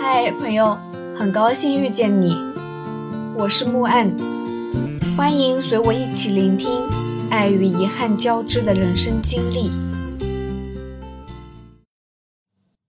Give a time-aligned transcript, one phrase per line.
[0.00, 0.78] 嗨，朋友，
[1.12, 2.32] 很高兴遇见你，
[3.36, 4.16] 我是木岸，
[5.16, 6.70] 欢迎随我一起聆听
[7.28, 9.72] 爱与遗憾交织的人生经历。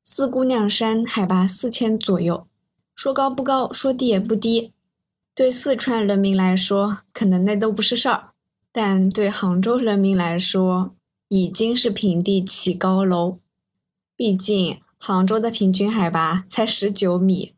[0.04, 2.46] 四姑娘山海拔四千左右，
[2.94, 4.71] 说高不高，说低也不低。
[5.34, 8.30] 对四川人民来说，可能那都不是事儿，
[8.71, 10.94] 但对杭州人民来说，
[11.30, 13.39] 已经是平地起高楼。
[14.16, 14.80] 毕竟。
[15.02, 17.56] 杭州的平均海拔才十九米。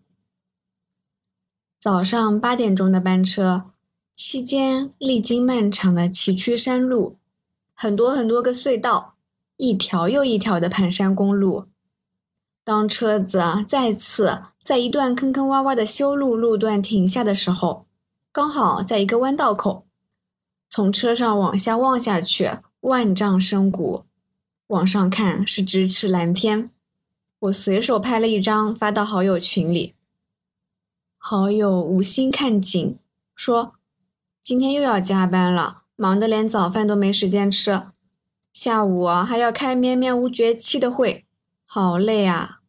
[1.80, 3.66] 早上八点钟的班车，
[4.14, 7.18] 期间历经漫长的崎岖山路，
[7.74, 9.16] 很多很多个隧道，
[9.58, 11.66] 一条又一条的盘山公路。
[12.64, 17.88] 当车子再次在一段坑坑洼洼的修路路段停下的时候，
[18.32, 19.88] 刚好在一个弯道口，
[20.70, 24.06] 从车上往下望下去，万丈深谷，
[24.68, 26.70] 往上看是咫尺蓝天。
[27.42, 29.96] 我随手拍了一张发到好友群里，
[31.18, 32.96] 好友无心看景，
[33.34, 33.74] 说
[34.44, 37.88] 今天又要加班了，忙得连早饭都没时间吃，
[38.54, 41.26] 下午还要开绵绵无绝期的会，
[41.66, 42.60] 好累啊！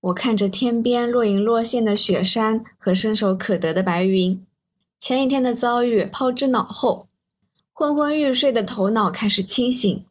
[0.00, 4.42] 我看着天边若隐若现的雪山和伸手可得的白云，
[4.98, 7.08] 前一天的遭遇抛之脑后，
[7.70, 10.06] 昏昏欲睡的头脑开始清醒。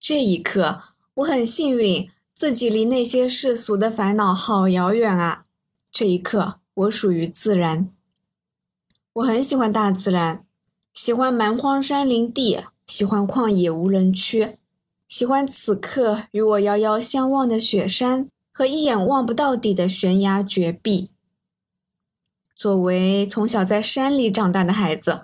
[0.00, 0.82] 这一刻，
[1.14, 2.10] 我很幸运。
[2.44, 5.46] 自己离那些世俗的烦恼好遥远啊！
[5.90, 7.88] 这一刻，我属于自然。
[9.14, 10.44] 我很喜欢大自然，
[10.92, 14.58] 喜欢蛮荒山林地，喜欢旷野无人区，
[15.08, 21.08] 喜欢此刻与我遥遥相望的雪山和一眼望不到底的悬崖绝壁。
[22.54, 25.22] 作为从小在山里长大的孩子，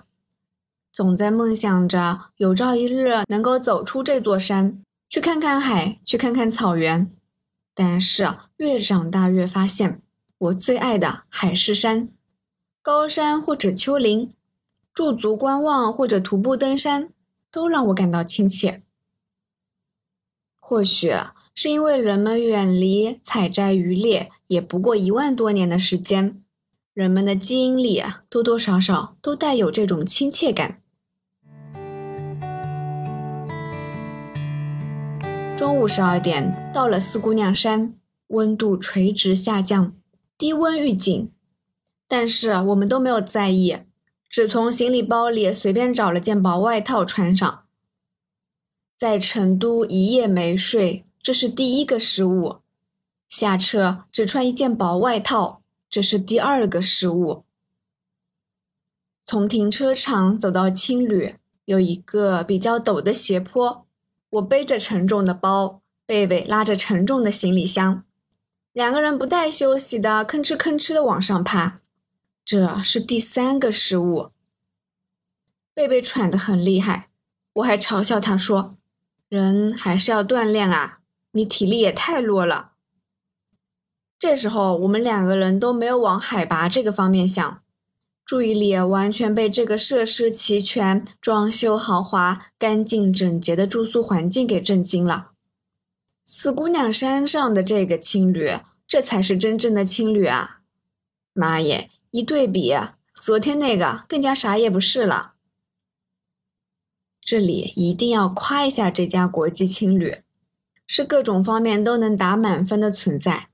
[0.91, 4.81] 总在梦想着有朝一日能够走出这座山。
[5.11, 7.11] 去看看海，去看看草原，
[7.75, 10.01] 但是越长大越发现，
[10.37, 12.07] 我最爱的还是山，
[12.81, 14.33] 高山或者丘陵，
[14.93, 17.09] 驻足观望或者徒步登山，
[17.51, 18.83] 都让我感到亲切。
[20.61, 21.13] 或许
[21.53, 26.41] 是因为人们远离采摘渔猎也不过一万多年的时间，
[26.93, 30.80] 人们的基因里多多少少都带有这种亲切感。
[35.61, 37.93] 中午十二点到了四姑娘山，
[38.29, 39.93] 温度垂直下降，
[40.35, 41.31] 低温预警，
[42.07, 43.77] 但是我们都没有在意，
[44.27, 47.63] 只从行李包里随便找了件薄外套穿上。
[48.97, 52.63] 在成都一夜没睡，这是第一个失误；
[53.29, 57.43] 下车只穿一件薄外套，这是第二个失误。
[59.23, 61.35] 从停车场走到青旅，
[61.65, 63.85] 有一个比较陡的斜坡。
[64.31, 68.03] 我背着沉重的包，贝贝拉着沉重的行李箱，
[68.71, 71.79] 两个人不带休息的吭哧吭哧的往上爬，
[72.45, 74.31] 这是第三个失误。
[75.73, 77.09] 贝贝喘得很厉害，
[77.53, 78.77] 我还嘲笑他说
[79.27, 80.99] ：“人还是要锻炼啊，
[81.31, 82.71] 你体力也太弱了。”
[84.17, 87.60] 这时候我们两个人都没有往海拔这个方面想。
[88.31, 95.31] 注意力完全被这个设施齐全、装修豪华、干净整洁的住宿环境给震惊了。
[96.23, 98.49] 四姑娘山上的这个青旅，
[98.87, 100.61] 这才是真正的青旅啊！
[101.33, 102.73] 妈耶，一对比，
[103.21, 105.33] 昨天那个更加啥也不是了。
[107.19, 110.15] 这里一定要夸一下这家国际青旅，
[110.87, 113.49] 是各种方面都能打满分的存在。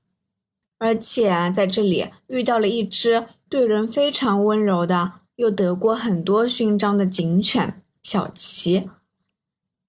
[0.78, 8.90] 而且，在这里遇到了一只对人非常温柔的，又得过很多勋章的警犬小齐，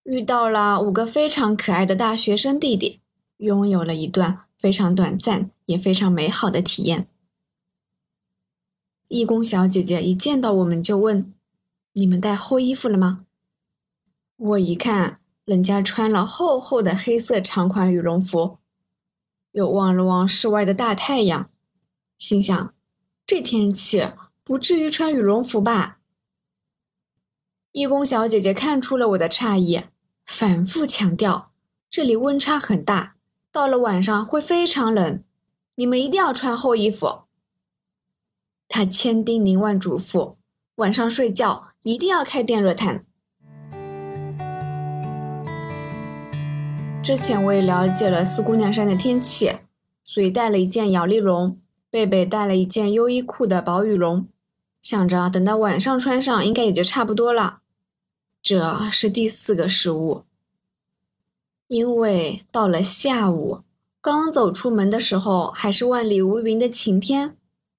[0.04, 3.02] 遇到了五个非常可爱的大学生弟弟，
[3.38, 7.08] 拥有了一段非常短暂也非常美好的体验。
[9.10, 11.34] 义工小姐姐一见到我们就问
[11.94, 13.26] ：“你们带厚衣服了吗？”
[14.38, 18.60] 我一看，人家穿了厚厚的黑色长款羽绒服。
[19.52, 21.50] 又望了望室外的大太阳，
[22.20, 22.74] 心想：
[23.30, 24.12] 这天气
[24.44, 26.00] 不至于穿羽绒服吧？
[27.72, 29.84] 义工小姐姐看出了我的诧异，
[30.26, 31.52] 反复强调：
[31.92, 33.18] 这里温差很大，
[33.52, 35.24] 到了晚上会非常冷，
[35.76, 37.26] 你们一定要穿厚衣服。
[38.68, 40.38] 她千叮咛万嘱咐，
[40.78, 43.06] 晚上睡觉一定要开电热毯。
[47.04, 49.56] 之前我也了解了四姑娘山的天气，
[50.04, 51.62] 所以带了一件摇粒绒，
[51.92, 54.28] 贝贝带了一件优衣库的薄羽绒，
[54.80, 57.62] 想着等到晚上穿上应该也就差不多了。
[58.42, 60.24] 这是第四个失误，
[61.68, 63.64] 因为到了下午，
[64.00, 67.36] 刚走出门的时候还是万里无云的晴天，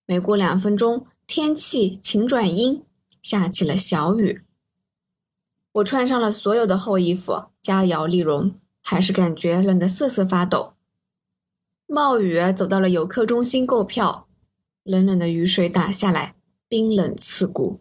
[0.07, 2.83] 没过两分钟，天气晴转阴，
[3.23, 4.43] 下起了小雨。
[5.73, 8.53] 我穿上了所有的厚衣服，加摇粒绒，
[8.83, 10.73] 还是感觉冷得瑟瑟发抖。
[11.93, 14.29] 冒雨走到了游客中心购票，
[14.85, 16.37] 冷冷的雨水打下来，
[16.69, 17.81] 冰冷刺骨，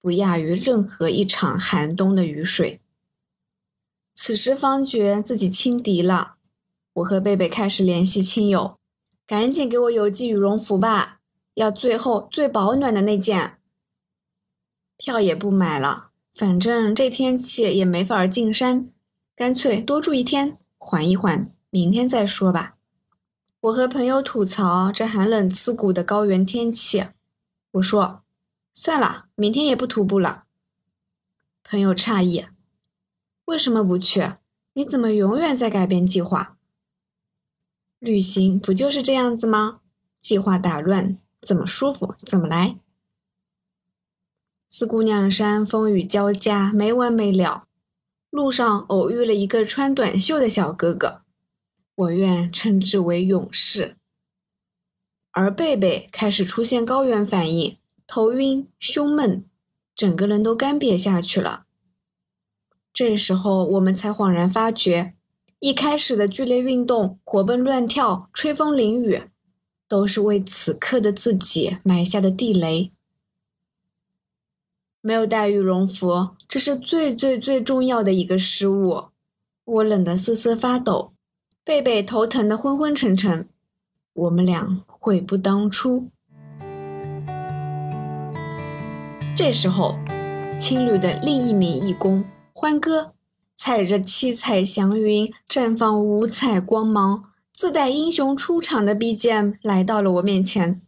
[0.00, 2.80] 不亚于任何一场寒冬的雨水。
[4.14, 6.36] 此时方觉自己轻敌了，
[6.92, 8.78] 我和贝贝开始联系亲友，
[9.26, 11.18] 赶紧给我邮寄羽绒服吧，
[11.54, 13.58] 要最后最保暖的那件。
[14.96, 16.10] 票也不买了。
[16.32, 18.88] 反正这天气也没法进山，
[19.34, 22.76] 干脆多住一天，缓一缓，明天再说吧。
[23.60, 27.08] 我和朋友吐槽这寒冷刺骨的高原天气，
[27.72, 28.22] 我说
[28.72, 30.44] 算了，明天也不徒步了。
[31.64, 32.46] 朋友诧异，
[33.46, 34.34] 为什么不去？
[34.74, 36.56] 你怎么永远在改变计划？
[37.98, 39.80] 旅行不就是这样子吗？
[40.20, 42.78] 计划打乱，怎么舒服怎么来。
[44.68, 47.64] 四姑娘山风雨交加，没完没了。
[48.30, 51.22] 路上偶遇了一个穿短袖的小哥哥，
[51.98, 53.96] 我愿称之为勇士。
[55.32, 59.44] 而贝贝开始出现高原反应，头晕、胸闷，
[59.96, 61.64] 整个人都干瘪下去了。
[62.92, 65.14] 这时候我们才恍然发觉，
[65.58, 69.24] 一开始的剧烈运动、活蹦乱跳、吹风淋雨，
[69.88, 72.92] 都是为此刻的自己埋下的地雷。
[75.00, 79.06] 没有带羽绒服，这是最最最重要的一个失误。
[79.64, 81.12] 我冷得瑟瑟发抖，
[81.68, 83.46] 贝贝头疼的昏昏沉沉。
[84.14, 86.08] 我们俩悔不当初。
[89.36, 89.98] 这时候，
[90.58, 92.24] 青旅的另一名义工
[92.54, 93.12] 欢哥，
[93.54, 100.80] 踩着七彩祥云，绽放五彩光芒，自带英雄出场的 BGM 来到了我面前。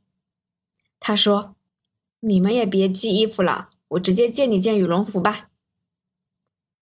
[0.98, 1.54] 他说
[2.20, 5.50] ：“你们也别寄衣服了。”我直接借你件羽绒服吧。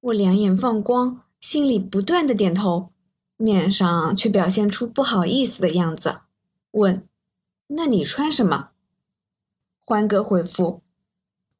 [0.02, 2.90] 我两眼放光，心里不断的点头，
[3.38, 6.20] 面上却表现出不好意思的样子，
[6.72, 7.08] 问
[7.68, 8.70] ：“那你穿什么？”
[9.80, 10.82] 欢哥回复：“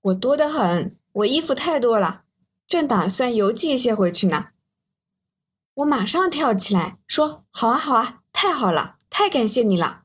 [0.03, 2.25] 我多得很，我衣服太多了，
[2.67, 4.49] 正打算邮寄一些回去呢。”
[5.75, 10.03] 我马上跳起来说：“好啊，好啊，太好了，太感谢你了。”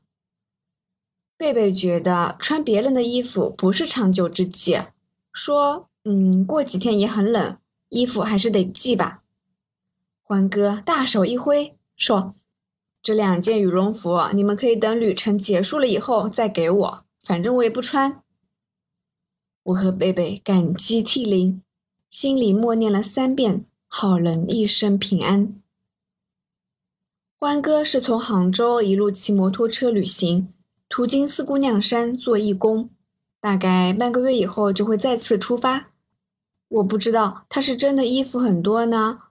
[1.36, 4.80] 贝贝觉得穿别人的衣服不是长久之计。
[5.32, 9.23] 说，嗯，过几天也很冷，衣服还是得寄吧。
[10.26, 12.34] 欢哥大手一挥，说
[13.02, 18.22] ：“这两件羽绒服，你们可以等旅程结束了以后再给我，反正我也不穿。”
[19.64, 21.62] 我和贝贝感激涕零，
[22.08, 25.60] 心里默念了三遍：“好人一生平安。”
[27.38, 30.48] 欢哥是从杭州一路骑摩托车旅行，
[30.88, 32.88] 途经四姑娘山做义工。
[33.40, 35.90] 大概半个月以后就会再次出发。
[36.68, 39.23] 我不知道他是真的衣服很多呢，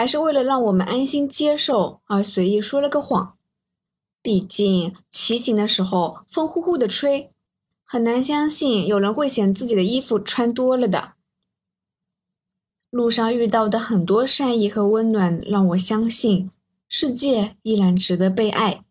[0.00, 3.36] 还是为了让我们安心接受而随意说了个谎。
[4.22, 7.30] 毕竟骑行的时候风呼呼的吹，
[7.84, 11.12] 很难相信有人会嫌自己的衣服穿多了的。
[12.88, 16.50] 路上遇到的很多善意和温暖，让我相信
[16.88, 18.82] 世界依然值得被爱。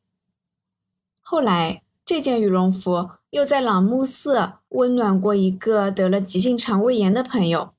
[1.20, 3.10] 后来这件羽绒服。
[3.32, 7.74] 又在朗木寺温暖过一个得了急性肠胃炎的朋友。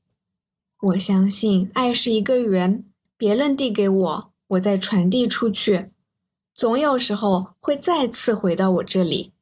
[0.81, 2.85] 我相信爱是一个圆，
[3.21, 5.91] 别人递给我，我再传递出去，
[6.55, 9.35] 总有时候会再次回到我这里。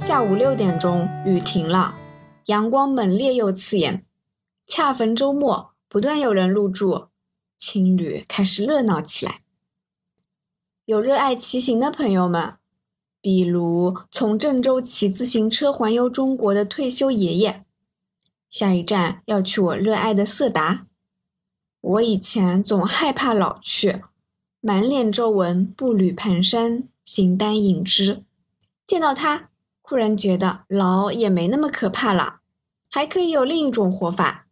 [0.00, 1.94] 下午六点钟，雨停了，
[2.46, 4.04] 阳光猛烈又刺眼，
[4.66, 7.06] 恰逢周末，不断有人入住，
[7.56, 9.42] 青旅开始热闹起来。
[10.84, 12.54] 有热爱骑行的朋友们，
[13.20, 17.64] 比如从郑州骑自行车环游中国的退休爷爷，
[18.48, 20.86] 下一站要去我热爱的色达。
[21.80, 24.02] 我以前总害怕老去，
[24.60, 28.24] 满脸皱纹，步履蹒跚，形单影只。
[28.86, 29.50] 见到他，
[29.82, 32.40] 忽然觉得老也没那么可怕了，
[32.90, 34.46] 还可以有另一种活法。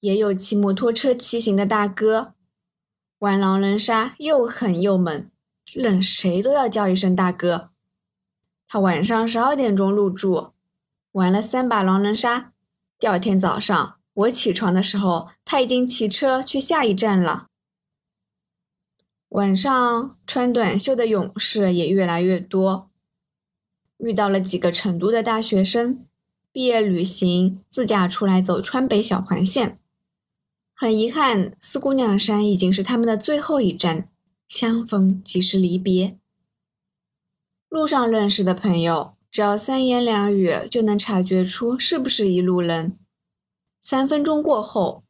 [0.00, 2.34] 也有骑摩托车骑行的大哥。
[3.18, 5.30] 玩狼人杀又狠又猛，
[5.72, 7.70] 任谁都要叫一声大哥。
[8.66, 10.52] 他晚上十二点钟入住，
[11.12, 12.52] 玩了三把狼人杀。
[13.04, 17.48] 第二天早上我起床的时候，他已经骑车去下一站了。
[19.28, 22.88] 晚上穿短袖的勇士也越来越多，
[23.98, 26.06] 遇到了几个成都的大学生，
[26.50, 29.78] 毕业旅行自驾出来走川北小环线。
[30.72, 34.08] 很遗憾，四姑娘山已经是他们的最后一站，
[34.48, 36.16] 相逢即是离别。
[37.68, 42.96] 路上认识的朋友，只要三言两语就能察觉出是不是一路人。
[43.80, 45.02] 三分钟过后，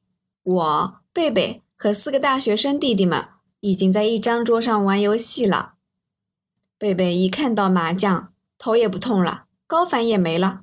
[0.42, 3.28] 我、贝贝和四个大学生弟弟们
[3.60, 5.74] 已经在一张桌上玩游戏了。
[6.78, 10.62] 贝贝一看到麻将，头也不痛了，高反也没了。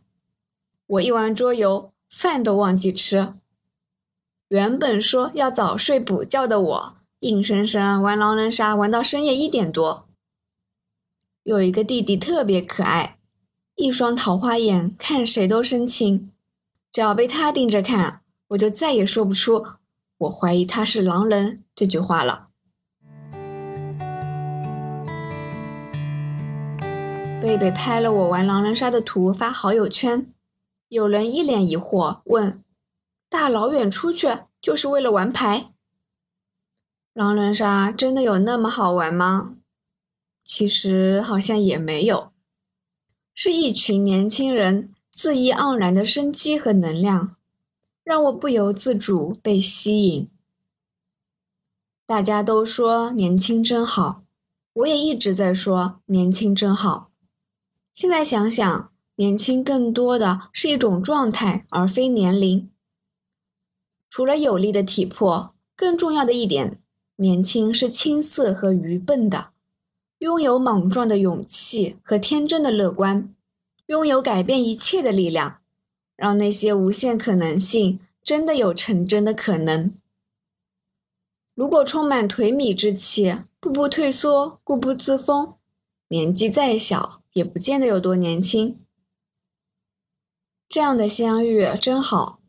[0.87, 3.35] 我一玩桌游，饭都忘记吃。
[4.47, 10.07] 原本说要早睡补觉的我，硬生生玩狼人杀玩到深夜一点多。
[11.43, 13.19] 有一个弟弟特别可爱，
[13.81, 16.29] 一双桃花眼，看谁都深情。
[16.91, 19.65] 只要被他盯着看，我就再也说不出
[20.19, 22.49] “我怀疑他是狼人”这句话了。
[27.41, 30.31] 贝贝拍了我玩狼人杀的图发好友圈，
[30.89, 32.63] 有人一脸疑惑问
[33.31, 34.27] ：“大老远出去
[34.61, 35.65] 就是为了玩牌？
[37.13, 39.55] 狼人杀真的有那么好玩吗？”
[40.45, 42.30] 其实好像也没有，
[43.33, 47.35] 是一群年轻人恣意盎然的生机和能量，
[48.03, 50.27] 让我不由自主被吸引。
[52.05, 54.23] 大家都说年轻真好，
[54.73, 57.09] 我也一直在说年轻真好。
[57.93, 62.69] 现在想想，年轻更多的是一种状态，而非年龄。
[64.09, 66.81] 除了有力的体魄，更重要的一点，
[67.15, 69.50] 年轻是青涩和愚笨的。
[70.21, 73.33] 拥有莽撞的勇气和天真的乐观，
[73.87, 75.61] 拥有改变一切的力量，
[76.15, 79.95] 让那些无限可能性真的有成真的可能。
[81.55, 85.55] 如果充满颓靡之气，步步退缩，固步自封，
[86.09, 88.77] 年纪再小也不见得有多年轻。
[90.69, 92.39] 这样的相遇真好，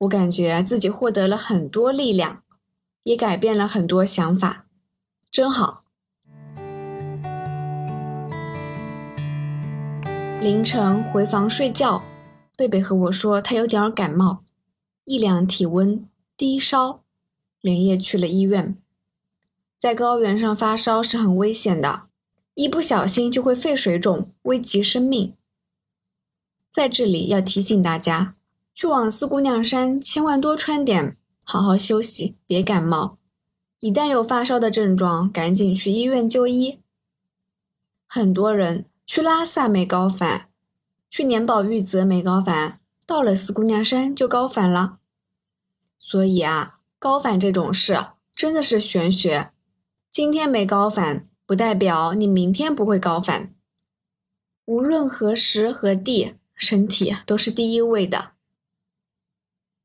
[0.00, 2.42] 我感觉自己获得了很多力量，
[3.04, 4.66] 也改变了很多想法，
[5.30, 5.81] 真好。
[10.42, 12.02] 凌晨回房睡觉，
[12.56, 14.42] 贝贝和我说他有点感冒，
[15.04, 16.04] 一量体温
[16.36, 17.04] 低烧，
[17.60, 18.76] 连夜去了医院。
[19.78, 22.06] 在高原上发烧是很危险的，
[22.54, 25.32] 一不小心就会肺水肿，危及生命。
[26.72, 28.34] 在这里要提醒大家，
[28.74, 33.16] 去往四姑娘山千万多穿点，好好休息，别感冒。
[33.78, 36.80] 一旦有发烧的症状，赶紧去医院就医。
[38.08, 38.86] 很多人。
[39.06, 40.48] 去拉萨没高反，
[41.10, 44.98] 去年宝玉泽没高反，到了四姑娘山就高反了。
[45.98, 49.50] 所以啊，高反这种事真的是玄学。
[50.10, 53.54] 今天没高反，不代表你明天不会高反。
[54.64, 58.32] 无论何时何地，身体都是第一位的。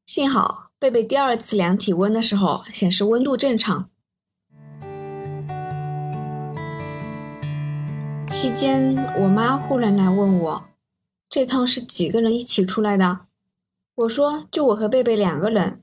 [0.06, 3.90] 幸好贝贝第二次量体温的时候显示温度正常。
[8.28, 10.66] 期间，我妈忽然来问我
[11.30, 13.22] ：“这趟是几个人一起出来的？”
[13.96, 15.82] 我说：“就我和贝贝两个人。”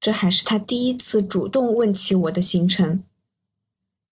[0.00, 3.04] 这还是她第一次主动问起我的行程。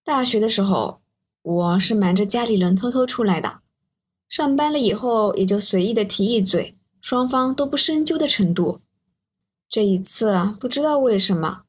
[0.03, 1.01] 大学的时候，
[1.41, 3.61] 我是瞒着家里人偷偷出来的，
[4.29, 8.79] 上班了以后也就随意的提一嘴，双方都不深究的程度。
[9.67, 11.63] 这一次，不知道为什么，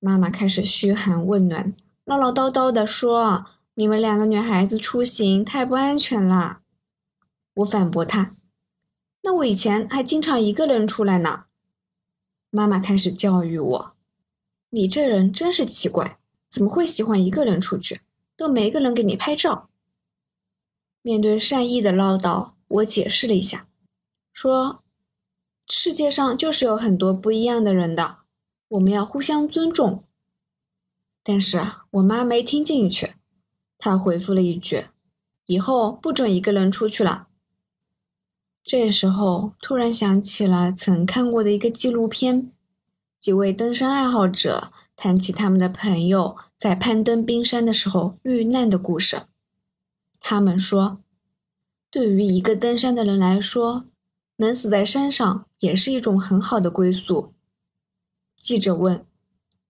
[0.00, 1.72] 妈妈开始嘘寒问暖，
[2.04, 3.46] 唠唠叨叨的说。
[3.76, 6.60] 你们两个女孩子出行太不安全了，
[7.54, 8.36] 我反驳她。
[9.22, 11.46] 那我以前还经常一个人出来呢。
[12.50, 13.96] 妈妈开始教育我
[14.70, 18.02] ：“你这人真是奇怪，怎么会喜欢一个人出去？
[18.36, 19.68] 都没个人给你拍照。”
[21.02, 23.66] 面对善意的唠叨，我解释了一下，
[24.32, 24.84] 说
[25.68, 28.18] ：“世界上就是有很多不一样的人的，
[28.68, 30.04] 我们要互相尊重。”
[31.24, 33.14] 但是我妈没听进去。
[33.84, 34.86] 他回复了一句
[35.44, 37.28] ：“以后不准一个人出去了。”
[38.64, 42.50] 这时候突然想起了曾看过的一个纪录片，
[43.20, 49.24] 几位登山爱好者谈起他们的朋友在攀登冰山的时候遇难的故事。
[50.18, 51.02] 他们说，
[51.90, 53.84] 对于一个登山的人来说，
[54.36, 57.34] 能死在山上也是一种很好的归宿。
[58.38, 59.04] 记者问：“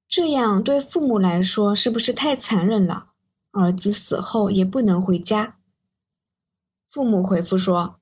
[0.08, 3.08] 这样对父母来说是不是太残忍了？”
[3.54, 5.56] 儿子死后也不能回家。
[6.90, 7.96] 父母回复说：“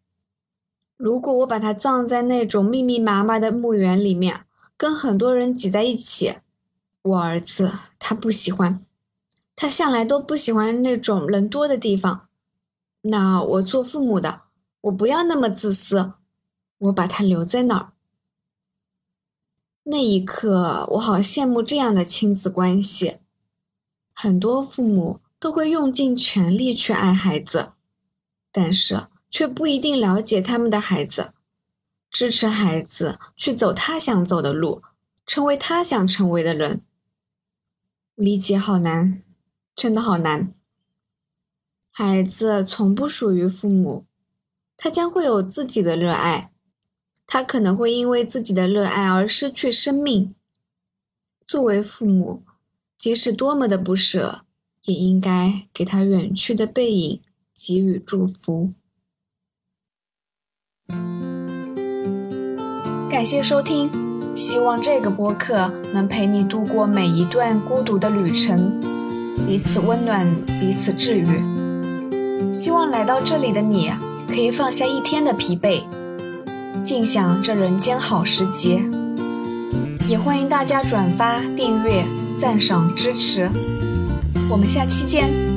[0.97, 6.39] 如果我把他葬在那种密密麻麻的墓园里面，跟很多人挤在一起，
[7.03, 8.85] 我儿子他不喜欢，
[9.55, 12.29] 他向来都不喜欢那种人多的地方。
[13.03, 14.43] 那我做父母的，
[14.83, 16.13] 我不要那么自私，
[16.79, 17.93] 我把他留在那儿。”
[19.85, 23.19] 那一刻，我好羡慕这样的亲子关系。
[24.13, 27.73] 很多父母都会用尽全力去爱孩子，
[28.53, 31.33] 但是却不一定了解他们的孩子，
[32.13, 34.83] 支持孩子去走他想走的路，
[35.27, 36.81] 成为他想成为的人。
[38.15, 39.21] 理解好难，
[39.75, 40.55] 真的好难。
[41.91, 44.05] 孩子从不属于父母，
[44.77, 46.53] 他将会有自己的热爱。
[47.27, 50.33] 他可能会因为自己的热爱而失去生命。
[51.45, 52.45] 作为父母，
[52.97, 54.45] 即使多么的不舍，
[54.85, 57.21] 也应该给他远去的背影
[57.55, 58.73] 给予祝福。
[63.11, 63.91] 感谢收听，
[64.35, 68.81] 希望这个播客能陪你度过每一段孤独的旅程，
[69.47, 70.27] 彼此温暖，
[70.61, 72.53] 彼此治愈。
[72.53, 73.91] 希望来到这里的你，
[74.29, 75.85] 可以放下一天的疲惫。
[76.83, 78.83] 尽享这人间好时节，
[80.09, 82.05] 也欢迎大家转发、订阅、
[82.39, 83.49] 赞赏、支持。
[84.49, 85.52] 我们下期见。